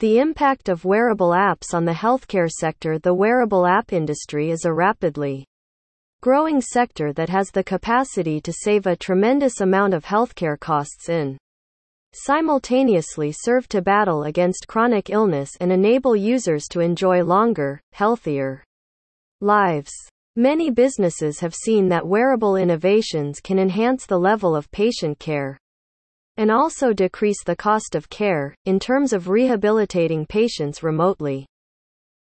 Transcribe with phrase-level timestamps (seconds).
[0.00, 4.72] The impact of wearable apps on the healthcare sector The wearable app industry is a
[4.72, 5.46] rapidly
[6.20, 11.38] growing sector that has the capacity to save a tremendous amount of healthcare costs in
[12.12, 18.64] simultaneously serve to battle against chronic illness and enable users to enjoy longer, healthier
[19.40, 19.92] lives.
[20.34, 25.56] Many businesses have seen that wearable innovations can enhance the level of patient care
[26.36, 31.46] and also decrease the cost of care, in terms of rehabilitating patients remotely.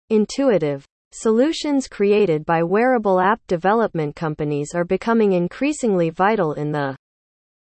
[0.10, 6.96] Intuitive solutions created by wearable app development companies are becoming increasingly vital in the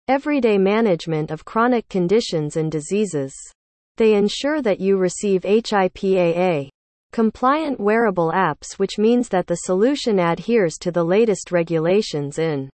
[0.08, 3.32] everyday management of chronic conditions and diseases.
[3.96, 6.68] They ensure that you receive HIPAA
[7.12, 12.70] compliant wearable apps, which means that the solution adheres to the latest regulations in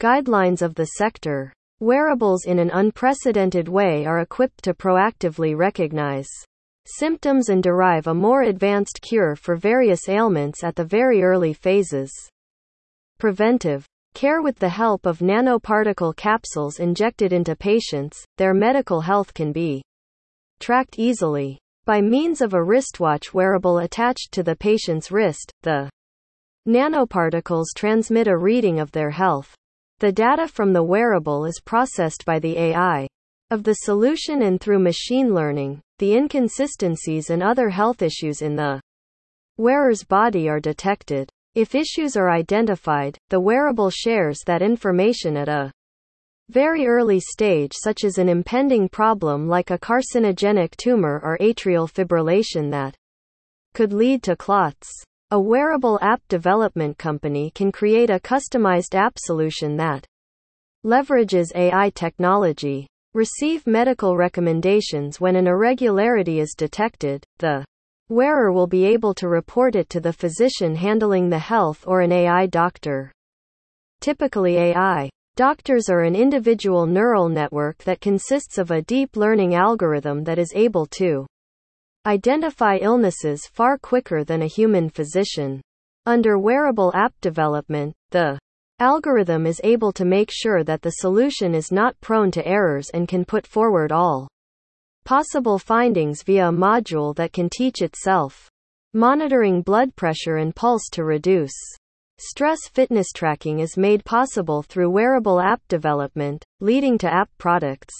[0.00, 1.52] guidelines of the sector.
[1.82, 6.28] Wearables in an unprecedented way are equipped to proactively recognize
[6.86, 12.12] symptoms and derive a more advanced cure for various ailments at the very early phases.
[13.18, 19.50] Preventive care with the help of nanoparticle capsules injected into patients, their medical health can
[19.50, 19.82] be
[20.60, 21.58] tracked easily.
[21.84, 25.90] By means of a wristwatch wearable attached to the patient's wrist, the
[26.64, 29.56] nanoparticles transmit a reading of their health.
[30.02, 33.06] The data from the wearable is processed by the AI
[33.52, 38.80] of the solution and through machine learning, the inconsistencies and other health issues in the
[39.58, 41.30] wearer's body are detected.
[41.54, 45.70] If issues are identified, the wearable shares that information at a
[46.48, 52.72] very early stage such as an impending problem like a carcinogenic tumor or atrial fibrillation
[52.72, 52.96] that
[53.72, 54.90] could lead to clots.
[55.32, 60.04] A wearable app development company can create a customized app solution that
[60.84, 62.86] leverages AI technology.
[63.14, 67.24] Receive medical recommendations when an irregularity is detected.
[67.38, 67.64] The
[68.10, 72.12] wearer will be able to report it to the physician handling the health or an
[72.12, 73.10] AI doctor.
[74.02, 80.24] Typically, AI doctors are an individual neural network that consists of a deep learning algorithm
[80.24, 81.26] that is able to
[82.04, 85.60] identify illnesses far quicker than a human physician.
[86.04, 88.40] Under wearable app development, the
[88.80, 93.06] algorithm is able to make sure that the solution is not prone to errors and
[93.06, 94.26] can put forward all
[95.04, 98.48] possible findings via a module that can teach itself.
[98.94, 101.54] Monitoring blood pressure and pulse to reduce
[102.18, 107.94] stress fitness tracking is made possible through wearable app development, leading to app products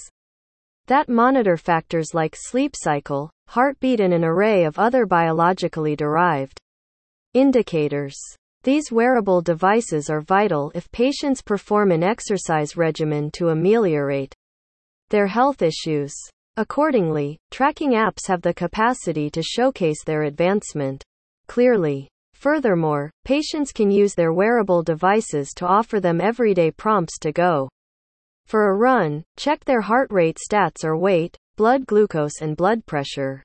[0.88, 6.58] that monitor factors like sleep cycle, heartbeat, and an array of other biologically derived
[7.34, 8.16] indicators.
[8.62, 14.34] These wearable devices are vital if patients perform an exercise regimen to ameliorate
[15.10, 16.14] their health issues.
[16.56, 21.04] Accordingly, tracking apps have the capacity to showcase their advancement
[21.46, 22.08] clearly.
[22.32, 27.68] Furthermore, patients can use their wearable devices to offer them everyday prompts to go
[28.52, 33.42] for a run, check their heart rate stats or weight, blood glucose, and blood pressure.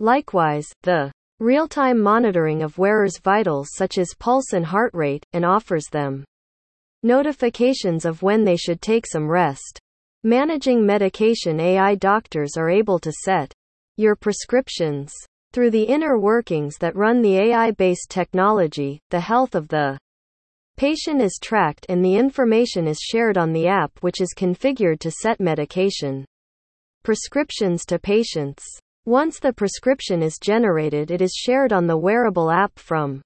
[0.00, 5.44] Likewise, the real time monitoring of wearers' vitals such as pulse and heart rate, and
[5.44, 6.24] offers them
[7.04, 9.78] notifications of when they should take some rest.
[10.24, 13.52] Managing medication AI doctors are able to set
[13.96, 15.14] your prescriptions
[15.52, 19.96] through the inner workings that run the AI based technology, the health of the
[20.78, 25.10] Patient is tracked and the information is shared on the app which is configured to
[25.10, 26.24] set medication
[27.02, 28.64] prescriptions to patients.
[29.04, 33.20] Once the prescription is generated, it is shared on the wearable app from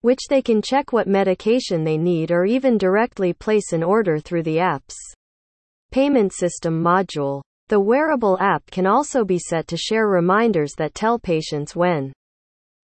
[0.00, 4.42] which they can check what medication they need or even directly place an order through
[4.42, 4.96] the app's
[5.92, 7.42] payment system module.
[7.68, 12.12] The wearable app can also be set to share reminders that tell patients when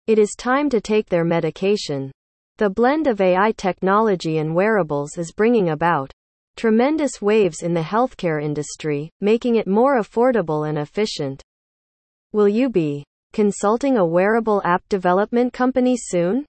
[0.06, 2.12] it is time to take their medication.
[2.58, 6.10] The blend of AI technology and wearables is bringing about
[6.56, 11.40] tremendous waves in the healthcare industry, making it more affordable and efficient.
[12.32, 16.44] Will you be consulting a wearable app development company soon?